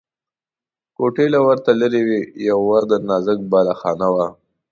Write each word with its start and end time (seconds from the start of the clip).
کوټې 0.95 1.25
له 1.33 1.39
ورته 1.47 1.71
لرې 1.81 2.01
وې، 2.07 2.21
پر 2.35 2.53
ور 2.67 2.83
د 2.91 2.93
نازک 3.09 3.39
بالاخانه 3.51 4.07
وه. 4.15 4.27